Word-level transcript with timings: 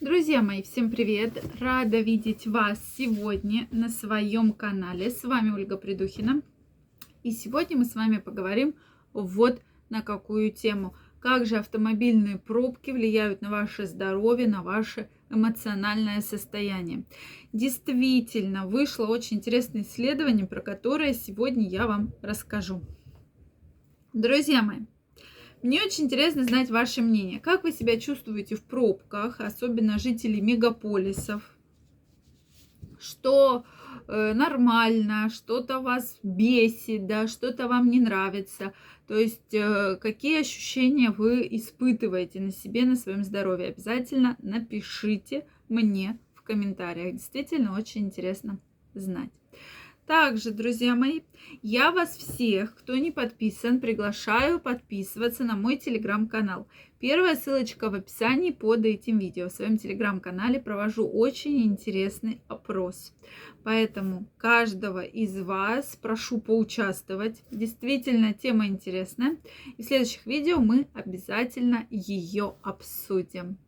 Друзья 0.00 0.40
мои, 0.40 0.62
всем 0.62 0.90
привет! 0.90 1.44
Рада 1.60 2.00
видеть 2.00 2.46
вас 2.46 2.80
сегодня 2.96 3.68
на 3.70 3.90
своем 3.90 4.54
канале. 4.54 5.10
С 5.10 5.24
вами 5.24 5.50
Ольга 5.50 5.76
Придухина. 5.76 6.40
И 7.22 7.32
сегодня 7.32 7.76
мы 7.76 7.84
с 7.84 7.94
вами 7.94 8.16
поговорим 8.16 8.74
вот 9.12 9.60
на 9.90 10.00
какую 10.00 10.52
тему. 10.52 10.94
Как 11.20 11.44
же 11.44 11.58
автомобильные 11.58 12.38
пробки 12.38 12.92
влияют 12.92 13.42
на 13.42 13.50
ваше 13.50 13.84
здоровье, 13.84 14.48
на 14.48 14.62
ваше 14.62 15.10
эмоциональное 15.28 16.22
состояние. 16.22 17.04
Действительно, 17.52 18.66
вышло 18.66 19.04
очень 19.04 19.36
интересное 19.36 19.82
исследование, 19.82 20.46
про 20.46 20.62
которое 20.62 21.12
сегодня 21.12 21.68
я 21.68 21.86
вам 21.86 22.14
расскажу. 22.22 22.80
Друзья 24.14 24.62
мои, 24.62 24.86
мне 25.62 25.82
очень 25.82 26.04
интересно 26.04 26.44
знать 26.44 26.70
ваше 26.70 27.02
мнение. 27.02 27.38
Как 27.38 27.64
вы 27.64 27.72
себя 27.72 28.00
чувствуете 28.00 28.56
в 28.56 28.64
пробках, 28.64 29.40
особенно 29.40 29.98
жители 29.98 30.40
мегаполисов? 30.40 31.42
Что 32.98 33.64
э, 34.08 34.32
нормально, 34.34 35.28
что-то 35.30 35.80
вас 35.80 36.18
бесит, 36.22 37.06
да, 37.06 37.26
что-то 37.26 37.68
вам 37.68 37.90
не 37.90 38.00
нравится. 38.00 38.72
То 39.06 39.18
есть 39.18 39.52
э, 39.52 39.96
какие 40.00 40.40
ощущения 40.40 41.10
вы 41.10 41.46
испытываете 41.50 42.40
на 42.40 42.52
себе, 42.52 42.84
на 42.84 42.96
своем 42.96 43.24
здоровье. 43.24 43.68
Обязательно 43.68 44.36
напишите 44.40 45.46
мне 45.68 46.18
в 46.34 46.42
комментариях. 46.42 47.14
Действительно 47.14 47.76
очень 47.76 48.06
интересно 48.06 48.60
знать. 48.94 49.30
Также, 50.10 50.50
друзья 50.50 50.96
мои, 50.96 51.20
я 51.62 51.92
вас 51.92 52.16
всех, 52.16 52.74
кто 52.74 52.96
не 52.96 53.12
подписан, 53.12 53.78
приглашаю 53.78 54.58
подписываться 54.58 55.44
на 55.44 55.54
мой 55.54 55.76
телеграм-канал. 55.76 56.66
Первая 56.98 57.36
ссылочка 57.36 57.90
в 57.90 57.94
описании 57.94 58.50
под 58.50 58.84
этим 58.84 59.18
видео. 59.18 59.48
В 59.48 59.52
своем 59.52 59.78
телеграм-канале 59.78 60.58
провожу 60.58 61.06
очень 61.06 61.62
интересный 61.62 62.40
опрос. 62.48 63.14
Поэтому 63.62 64.26
каждого 64.36 65.04
из 65.04 65.40
вас 65.40 65.94
прошу 65.94 66.40
поучаствовать. 66.40 67.44
Действительно, 67.52 68.34
тема 68.34 68.66
интересная. 68.66 69.36
И 69.76 69.82
в 69.84 69.86
следующих 69.86 70.26
видео 70.26 70.58
мы 70.58 70.88
обязательно 70.92 71.86
ее 71.88 72.56
обсудим. 72.62 73.58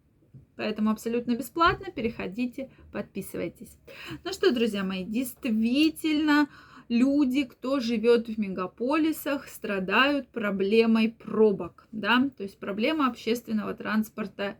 Поэтому 0.62 0.90
абсолютно 0.90 1.34
бесплатно. 1.34 1.86
Переходите, 1.90 2.70
подписывайтесь. 2.92 3.76
Ну 4.22 4.32
что, 4.32 4.52
друзья 4.52 4.84
мои, 4.84 5.02
действительно, 5.04 6.46
люди, 6.88 7.42
кто 7.42 7.80
живет 7.80 8.28
в 8.28 8.38
мегаполисах, 8.38 9.48
страдают 9.48 10.28
проблемой 10.28 11.08
пробок. 11.10 11.88
Да? 11.90 12.30
То 12.36 12.44
есть 12.44 12.60
проблема 12.60 13.08
общественного 13.08 13.74
транспорта 13.74 14.56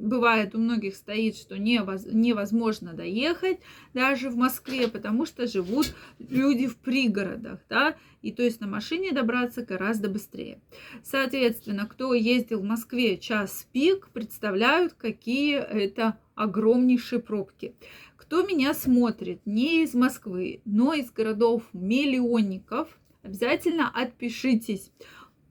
бывает 0.00 0.54
у 0.54 0.58
многих 0.58 0.96
стоит, 0.96 1.36
что 1.36 1.58
невозможно 1.58 2.94
доехать 2.94 3.58
даже 3.94 4.30
в 4.30 4.36
Москве, 4.36 4.88
потому 4.88 5.26
что 5.26 5.46
живут 5.46 5.94
люди 6.18 6.66
в 6.66 6.76
пригородах, 6.76 7.60
да, 7.68 7.96
и 8.22 8.32
то 8.32 8.42
есть 8.42 8.60
на 8.60 8.66
машине 8.66 9.12
добраться 9.12 9.62
гораздо 9.62 10.08
быстрее. 10.08 10.60
Соответственно, 11.02 11.86
кто 11.86 12.14
ездил 12.14 12.60
в 12.60 12.64
Москве 12.64 13.18
час 13.18 13.68
пик, 13.72 14.08
представляют, 14.08 14.94
какие 14.94 15.56
это 15.56 16.18
огромнейшие 16.34 17.20
пробки. 17.20 17.74
Кто 18.16 18.42
меня 18.42 18.74
смотрит 18.74 19.40
не 19.44 19.82
из 19.82 19.94
Москвы, 19.94 20.62
но 20.64 20.94
из 20.94 21.10
городов 21.10 21.62
миллионников, 21.72 22.98
обязательно 23.22 23.90
отпишитесь, 23.90 24.92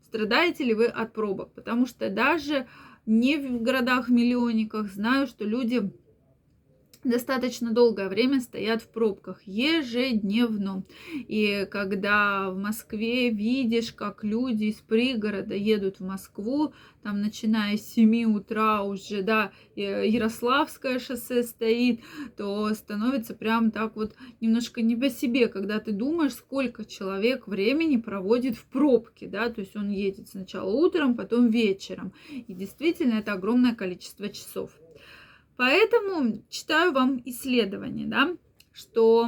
страдаете 0.06 0.64
ли 0.64 0.74
вы 0.74 0.86
от 0.86 1.14
пробок, 1.14 1.54
потому 1.54 1.86
что 1.86 2.10
даже 2.10 2.68
не 3.10 3.38
в 3.38 3.62
городах-миллионниках. 3.64 4.94
Знаю, 4.94 5.26
что 5.26 5.44
люди 5.44 5.92
достаточно 7.04 7.72
долгое 7.72 8.10
время 8.10 8.42
стоят 8.42 8.82
в 8.82 8.88
пробках 8.90 9.42
ежедневно. 9.46 10.84
И 11.14 11.68
когда 11.72 12.50
в 12.52 12.58
Москве 12.58 13.30
видишь, 13.30 13.94
как 13.94 14.24
люди 14.24 14.66
из 14.66 14.76
пригорода 14.76 15.56
едут 15.56 16.00
в 16.00 16.06
Москву, 16.06 16.74
там 17.02 17.22
начиная 17.22 17.78
с 17.78 17.94
7 17.94 18.36
утра 18.36 18.84
уже, 18.84 19.22
да, 19.22 19.52
Ярославское 19.76 21.00
шоссе 21.00 21.44
стоит, 21.44 22.02
то 22.36 22.74
становится 22.74 23.34
прям 23.34 23.72
так 23.72 23.96
вот 23.96 24.16
немножко 24.42 24.82
не 24.82 24.96
по 24.96 25.10
себе, 25.10 25.48
когда 25.48 25.80
ты 25.80 25.94
думаешь, 25.94 26.34
сколько 26.34 26.84
человек 26.84 27.48
времени 27.48 27.96
проводит 27.98 28.58
в 28.58 28.66
пробке, 28.66 29.28
да, 29.28 29.50
то 29.50 29.62
есть 29.62 29.76
он 29.76 29.90
едет 29.90 30.30
сначала 30.30 30.70
утром, 30.70 31.16
потом 31.16 31.48
вечером. 31.48 32.14
И 32.30 32.54
действительно 32.54 33.14
это 33.14 33.34
огромное 33.34 33.74
количество 33.74 34.28
часов. 34.28 34.72
Поэтому 35.60 36.42
читаю 36.50 36.94
вам 36.94 37.22
исследование, 37.26 38.08
да, 38.08 38.34
что 38.72 39.28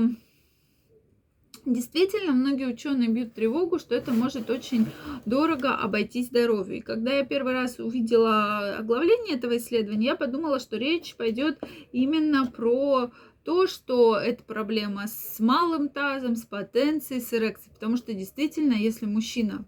действительно 1.65 2.31
многие 2.31 2.69
ученые 2.69 3.09
бьют 3.09 3.33
тревогу, 3.33 3.79
что 3.79 3.95
это 3.95 4.13
может 4.13 4.49
очень 4.49 4.85
дорого 5.25 5.75
обойтись 5.75 6.27
здоровью. 6.27 6.77
И 6.77 6.81
когда 6.81 7.11
я 7.11 7.25
первый 7.25 7.51
раз 7.51 7.79
увидела 7.79 8.77
оглавление 8.77 9.35
этого 9.35 9.57
исследования, 9.57 10.05
я 10.05 10.15
подумала, 10.15 10.61
что 10.61 10.77
речь 10.77 11.17
пойдет 11.17 11.59
именно 11.91 12.49
про 12.49 13.11
то, 13.43 13.67
что 13.67 14.15
это 14.15 14.41
проблема 14.45 15.07
с 15.07 15.37
малым 15.41 15.89
тазом, 15.89 16.37
с 16.37 16.45
потенцией, 16.45 17.19
с 17.19 17.33
эрекцией. 17.33 17.73
Потому 17.73 17.97
что 17.97 18.13
действительно, 18.13 18.75
если 18.75 19.05
мужчина 19.05 19.65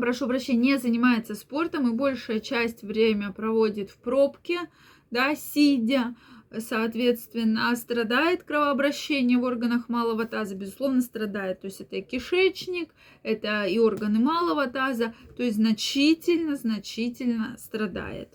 прошу 0.00 0.26
прощения, 0.26 0.72
не 0.72 0.78
занимается 0.78 1.34
спортом 1.34 1.88
и 1.88 1.94
большая 1.94 2.40
часть 2.40 2.82
время 2.82 3.32
проводит 3.32 3.90
в 3.90 3.98
пробке, 3.98 4.60
да, 5.10 5.34
сидя, 5.34 6.14
соответственно, 6.58 7.74
страдает 7.76 8.42
кровообращение 8.42 9.38
в 9.38 9.44
органах 9.44 9.88
малого 9.88 10.24
таза, 10.24 10.54
безусловно, 10.54 11.00
страдает. 11.00 11.60
То 11.60 11.66
есть 11.66 11.80
это 11.80 11.96
и 11.96 12.02
кишечник, 12.02 12.94
это 13.22 13.64
и 13.64 13.78
органы 13.78 14.18
малого 14.18 14.66
таза, 14.66 15.14
то 15.36 15.42
есть 15.42 15.56
значительно, 15.56 16.56
значительно 16.56 17.56
страдает. 17.58 18.28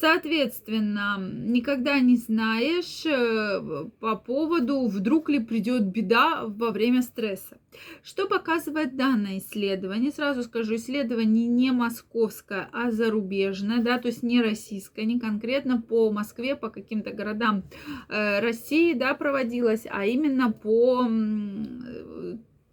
Соответственно, 0.00 1.16
никогда 1.18 1.98
не 1.98 2.16
знаешь 2.16 3.04
э, 3.04 3.88
по 3.98 4.14
поводу, 4.14 4.86
вдруг 4.86 5.28
ли 5.28 5.40
придет 5.40 5.86
беда 5.86 6.44
во 6.46 6.70
время 6.70 7.02
стресса. 7.02 7.58
Что 8.04 8.28
показывает 8.28 8.96
данное 8.96 9.38
исследование? 9.38 10.12
Сразу 10.12 10.44
скажу, 10.44 10.76
исследование 10.76 11.48
не 11.48 11.72
московское, 11.72 12.68
а 12.72 12.92
зарубежное, 12.92 13.82
да, 13.82 13.98
то 13.98 14.06
есть 14.06 14.22
не 14.22 14.40
российское, 14.40 15.04
не 15.04 15.18
конкретно 15.18 15.82
по 15.82 16.12
Москве, 16.12 16.54
по 16.54 16.68
каким-то 16.68 17.10
городам 17.10 17.64
э, 18.08 18.38
России, 18.38 18.92
да, 18.92 19.14
проводилось, 19.14 19.86
а 19.90 20.06
именно 20.06 20.52
по 20.52 21.08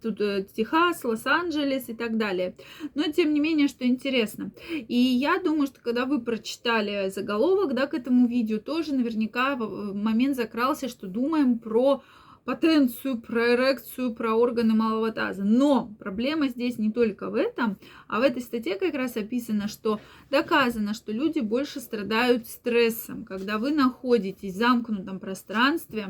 тут 0.06 0.20
э, 0.20 0.46
Техас, 0.54 1.04
Лос-Анджелес 1.04 1.88
и 1.88 1.94
так 1.94 2.16
далее. 2.16 2.54
Но 2.94 3.04
тем 3.04 3.34
не 3.34 3.40
менее, 3.40 3.68
что 3.68 3.86
интересно. 3.86 4.52
И 4.70 4.96
я 4.96 5.38
думаю, 5.38 5.66
что 5.66 5.80
когда 5.80 6.06
вы 6.06 6.20
прочитали 6.20 7.08
заголовок, 7.10 7.74
да, 7.74 7.86
к 7.86 7.94
этому 7.94 8.26
видео, 8.26 8.58
тоже 8.58 8.94
наверняка 8.94 9.56
момент 9.56 10.36
закрался, 10.36 10.88
что 10.88 11.06
думаем 11.06 11.58
про 11.58 12.02
потенцию, 12.44 13.20
про 13.20 13.54
эрекцию, 13.54 14.14
про 14.14 14.34
органы 14.34 14.74
малого 14.74 15.10
таза. 15.10 15.42
Но 15.42 15.92
проблема 15.98 16.48
здесь 16.48 16.78
не 16.78 16.92
только 16.92 17.28
в 17.28 17.34
этом, 17.34 17.76
а 18.06 18.20
в 18.20 18.22
этой 18.22 18.40
статье 18.40 18.76
как 18.76 18.94
раз 18.94 19.16
описано, 19.16 19.66
что 19.66 20.00
доказано, 20.30 20.94
что 20.94 21.10
люди 21.10 21.40
больше 21.40 21.80
страдают 21.80 22.46
стрессом, 22.46 23.24
когда 23.24 23.58
вы 23.58 23.72
находитесь 23.72 24.54
в 24.54 24.58
замкнутом 24.58 25.18
пространстве, 25.18 26.06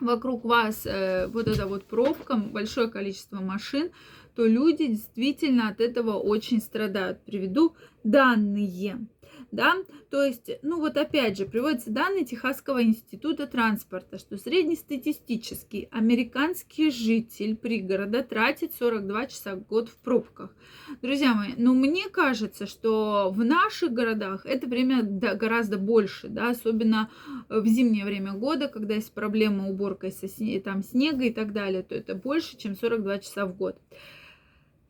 вокруг 0.00 0.44
вас 0.44 0.86
э, 0.86 1.26
вот 1.28 1.48
эта 1.48 1.66
вот 1.66 1.84
пробка, 1.84 2.36
большое 2.36 2.88
количество 2.88 3.40
машин, 3.40 3.90
то 4.34 4.46
люди 4.46 4.86
действительно 4.86 5.68
от 5.68 5.80
этого 5.80 6.12
очень 6.12 6.60
страдают. 6.60 7.20
Приведу 7.24 7.74
данные 8.04 9.06
да, 9.52 9.76
то 10.10 10.24
есть, 10.24 10.50
ну 10.62 10.80
вот 10.80 10.96
опять 10.96 11.36
же, 11.36 11.44
приводятся 11.44 11.90
данные 11.90 12.24
Техасского 12.24 12.82
института 12.82 13.46
транспорта, 13.46 14.18
что 14.18 14.38
среднестатистический 14.38 15.88
американский 15.92 16.90
житель 16.90 17.54
пригорода 17.54 18.22
тратит 18.22 18.74
42 18.74 19.26
часа 19.26 19.54
в 19.54 19.66
год 19.66 19.90
в 19.90 19.96
пробках. 19.98 20.54
Друзья 21.02 21.34
мои, 21.34 21.52
ну 21.58 21.74
мне 21.74 22.08
кажется, 22.08 22.66
что 22.66 23.30
в 23.30 23.44
наших 23.44 23.92
городах 23.92 24.46
это 24.46 24.66
время 24.66 25.02
гораздо 25.02 25.76
больше, 25.76 26.28
да, 26.28 26.48
особенно 26.48 27.10
в 27.50 27.66
зимнее 27.66 28.06
время 28.06 28.32
года, 28.32 28.68
когда 28.68 28.94
есть 28.94 29.12
проблема 29.12 29.68
уборкой 29.68 30.12
со, 30.12 30.26
там, 30.64 30.82
снега 30.82 31.24
и 31.24 31.32
так 31.32 31.52
далее, 31.52 31.82
то 31.82 31.94
это 31.94 32.14
больше, 32.14 32.56
чем 32.56 32.74
42 32.74 33.18
часа 33.18 33.44
в 33.44 33.54
год. 33.54 33.76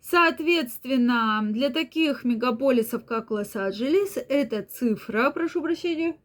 Соответственно, 0.02 1.40
для 1.44 1.70
таких 1.70 2.24
мегаполисов, 2.24 3.04
как 3.04 3.30
Лос-Анджелес, 3.30 4.18
эта 4.28 4.62
цифра, 4.64 5.30
прошу 5.30 5.62
прощения, 5.62 6.16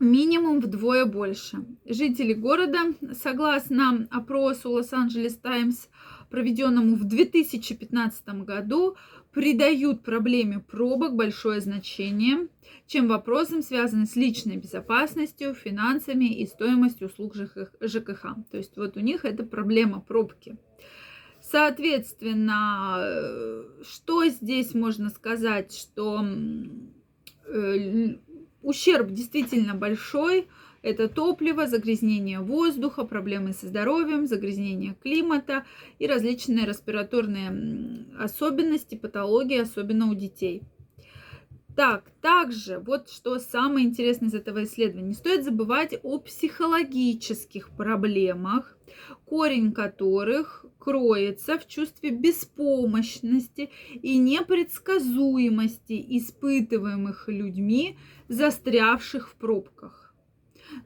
минимум 0.00 0.60
вдвое 0.60 1.04
больше. 1.06 1.64
Жители 1.86 2.32
города, 2.32 2.94
согласно 3.12 4.08
опросу 4.10 4.70
Лос-Анджелес 4.70 5.36
Таймс, 5.36 5.86
проведенному 6.30 6.96
в 6.96 7.04
2015 7.04 8.28
году, 8.44 8.96
придают 9.30 10.02
проблеме 10.02 10.58
пробок 10.58 11.14
большое 11.14 11.60
значение, 11.60 12.48
чем 12.88 13.06
вопросам, 13.06 13.62
связанным 13.62 14.06
с 14.06 14.16
личной 14.16 14.56
безопасностью, 14.56 15.54
финансами 15.54 16.24
и 16.24 16.44
стоимостью 16.46 17.06
услуг 17.06 17.36
ЖКХ. 17.36 18.22
То 18.50 18.56
есть 18.56 18.76
вот 18.76 18.96
у 18.96 19.00
них 19.00 19.24
это 19.24 19.44
проблема 19.44 20.00
пробки. 20.00 20.56
Соответственно, 21.52 22.96
э, 22.98 23.64
что 23.84 24.24
здесь 24.24 24.72
можно 24.72 25.10
сказать, 25.10 25.76
что 25.76 26.24
э, 27.46 28.16
ущерб 28.62 29.10
действительно 29.10 29.74
большой. 29.74 30.48
Это 30.80 31.10
топливо, 31.10 31.66
загрязнение 31.66 32.40
воздуха, 32.40 33.04
проблемы 33.04 33.52
со 33.52 33.66
здоровьем, 33.66 34.26
загрязнение 34.26 34.96
климата 35.02 35.66
и 35.98 36.06
различные 36.06 36.64
респираторные 36.64 38.06
особенности, 38.18 38.94
патологии, 38.94 39.58
особенно 39.58 40.10
у 40.10 40.14
детей. 40.14 40.62
Так, 41.76 42.04
также, 42.22 42.78
вот 42.78 43.10
что 43.10 43.38
самое 43.38 43.86
интересное 43.86 44.30
из 44.30 44.34
этого 44.34 44.64
исследования, 44.64 45.08
не 45.08 45.14
стоит 45.14 45.44
забывать 45.44 46.00
о 46.02 46.18
психологических 46.18 47.68
проблемах, 47.76 48.78
корень 49.26 49.72
которых 49.72 50.64
кроется 50.82 51.60
в 51.60 51.68
чувстве 51.68 52.10
беспомощности 52.10 53.70
и 54.02 54.18
непредсказуемости 54.18 56.04
испытываемых 56.18 57.28
людьми, 57.28 57.96
застрявших 58.26 59.28
в 59.30 59.36
пробках. 59.36 60.12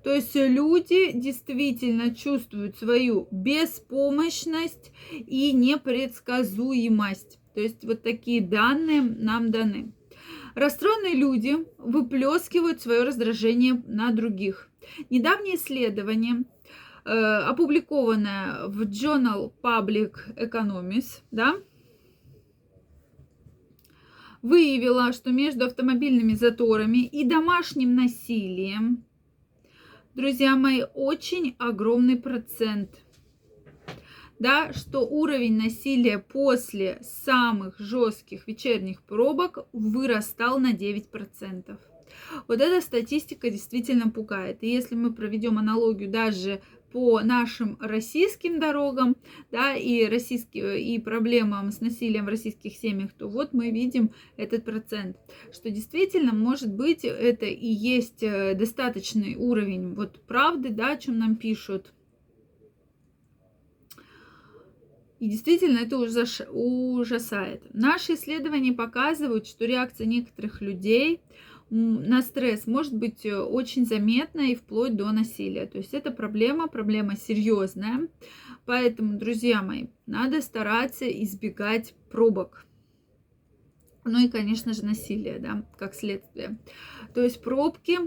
То 0.04 0.14
есть 0.14 0.34
люди 0.34 1.12
действительно 1.12 2.14
чувствуют 2.14 2.76
свою 2.76 3.26
беспомощность 3.31 4.93
и 5.10 5.52
непредсказуемость. 5.52 7.38
То 7.54 7.62
есть 7.62 7.82
вот 7.87 8.02
такие 8.02 8.43
данные 8.43 9.00
нам 9.00 9.50
даны. 9.50 9.93
Расстроенные 10.54 11.14
люди 11.14 11.56
выплескивают 11.78 12.82
свое 12.82 13.02
раздражение 13.02 13.82
на 13.87 14.10
других. 14.10 14.69
Недавнее 15.08 15.56
исследование, 15.56 16.44
э, 17.06 17.11
опубликованное 17.11 18.67
в 18.67 18.82
Journal 18.82 19.53
Public 19.62 20.37
Economics, 20.37 21.23
да, 21.31 21.55
выявило, 24.43 25.12
что 25.12 25.31
между 25.31 25.67
автомобильными 25.67 26.35
заторами 26.35 27.06
и 27.06 27.25
домашним 27.25 27.94
насилием, 27.94 29.05
друзья 30.14 30.56
мои, 30.56 30.82
очень 30.94 31.55
огромный 31.58 32.17
процент– 32.17 32.91
да, 34.38 34.73
что 34.73 35.00
уровень 35.00 35.56
насилия 35.56 36.19
после 36.19 36.99
самых 37.03 37.79
жестких 37.79 38.47
вечерних 38.47 39.03
пробок 39.03 39.67
вырастал 39.73 40.58
на 40.58 40.73
9%. 40.73 41.79
Вот 42.49 42.61
эта 42.61 42.81
статистика 42.85 43.50
действительно 43.50 44.11
пугает. 44.11 44.58
И 44.62 44.69
если 44.69 44.94
мы 44.94 45.12
проведем 45.12 45.58
аналогию 45.58 46.11
даже 46.11 46.61
по 46.96 47.20
нашим 47.20 47.76
российским 47.78 48.58
дорогам, 48.58 49.19
да, 49.52 49.75
и, 49.75 50.06
российские, 50.06 50.81
и 50.81 50.98
проблемам 50.98 51.70
с 51.70 51.82
насилием 51.82 52.25
в 52.25 52.28
российских 52.28 52.75
семьях, 52.75 53.12
то 53.12 53.28
вот 53.28 53.52
мы 53.52 53.70
видим 53.70 54.12
этот 54.38 54.64
процент, 54.64 55.19
что 55.52 55.70
действительно, 55.70 56.32
может 56.32 56.72
быть, 56.72 57.04
это 57.04 57.44
и 57.44 57.66
есть 57.66 58.22
э, 58.22 58.54
достаточный 58.54 59.37
уровень 59.37 59.93
вот 59.93 60.22
правды, 60.26 60.70
да, 60.70 60.93
о 60.93 60.96
чем 60.96 61.19
нам 61.19 61.37
пишут 61.37 61.93
И 65.20 65.28
действительно 65.28 65.81
это 65.81 65.98
ужасает. 65.98 67.62
Наши 67.75 68.14
исследования 68.14 68.72
показывают, 68.72 69.46
что 69.46 69.66
реакция 69.66 70.06
некоторых 70.06 70.62
людей 70.62 71.20
на 71.71 72.23
стресс 72.23 72.67
может 72.67 72.95
быть 72.95 73.27
э, 73.27 73.37
очень 73.37 73.85
заметна 73.85 74.53
и 74.53 74.55
вплоть 74.55 74.95
до 74.95 75.11
насилия. 75.11 75.67
То 75.67 75.79
есть 75.79 75.95
это 75.95 76.11
проблема, 76.11 76.69
проблема 76.69 77.17
серьезная. 77.17 78.09
Поэтому, 78.67 79.19
друзья 79.19 79.63
мои, 79.63 79.87
надо 80.07 80.41
стараться 80.43 81.07
избегать 81.07 81.95
пробок. 82.11 82.67
Ну 84.05 84.25
и, 84.25 84.29
конечно 84.29 84.73
же, 84.73 84.85
насилие, 84.85 85.41
да, 85.41 85.67
как 85.77 85.95
следствие. 85.95 86.59
То 87.15 87.23
есть 87.23 87.43
пробки, 87.43 87.99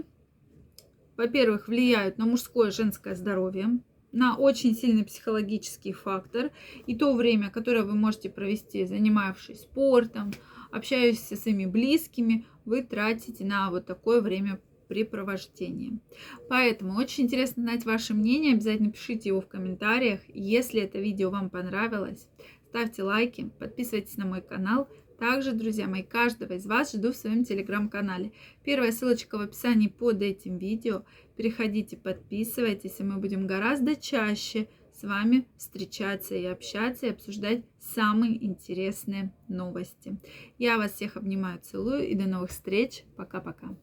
во-первых, 1.18 1.68
влияют 1.68 2.16
на 2.16 2.24
мужское 2.24 2.68
и 2.68 2.72
женское 2.72 3.14
здоровье 3.14 3.80
на 4.12 4.36
очень 4.36 4.74
сильный 4.74 5.04
психологический 5.04 5.92
фактор. 5.92 6.50
И 6.86 6.96
то 6.96 7.14
время, 7.14 7.50
которое 7.50 7.82
вы 7.82 7.94
можете 7.94 8.30
провести, 8.30 8.84
занимавшись 8.84 9.62
спортом, 9.62 10.32
общаясь 10.70 11.20
со 11.20 11.36
своими 11.36 11.66
близкими, 11.66 12.46
вы 12.64 12.82
тратите 12.82 13.44
на 13.44 13.70
вот 13.70 13.86
такое 13.86 14.20
время 14.20 14.60
препровождение. 14.88 16.00
Поэтому 16.48 16.96
очень 16.96 17.24
интересно 17.24 17.62
знать 17.62 17.84
ваше 17.84 18.12
мнение. 18.12 18.54
Обязательно 18.54 18.90
пишите 18.90 19.28
его 19.28 19.40
в 19.40 19.46
комментариях. 19.46 20.20
Если 20.28 20.80
это 20.80 20.98
видео 20.98 21.30
вам 21.30 21.48
понравилось, 21.48 22.26
ставьте 22.68 23.04
лайки, 23.04 23.50
подписывайтесь 23.60 24.16
на 24.16 24.26
мой 24.26 24.42
канал. 24.42 24.88
Также, 25.20 25.52
друзья 25.52 25.86
мои, 25.86 26.02
каждого 26.02 26.54
из 26.54 26.66
вас 26.66 26.92
жду 26.92 27.12
в 27.12 27.16
своем 27.16 27.44
телеграм-канале. 27.44 28.32
Первая 28.64 28.90
ссылочка 28.90 29.38
в 29.38 29.42
описании 29.42 29.88
под 29.88 30.22
этим 30.22 30.56
видео. 30.56 31.04
Переходите, 31.36 31.96
подписывайтесь, 31.96 32.98
и 32.98 33.04
мы 33.04 33.18
будем 33.18 33.46
гораздо 33.46 33.94
чаще 33.94 34.68
с 35.00 35.04
вами 35.04 35.46
встречаться 35.56 36.34
и 36.34 36.44
общаться, 36.44 37.06
и 37.06 37.10
обсуждать 37.10 37.64
самые 37.78 38.44
интересные 38.44 39.32
новости. 39.48 40.18
Я 40.58 40.76
вас 40.76 40.92
всех 40.92 41.16
обнимаю, 41.16 41.58
целую 41.60 42.06
и 42.06 42.14
до 42.14 42.26
новых 42.26 42.50
встреч. 42.50 43.04
Пока-пока. 43.16 43.74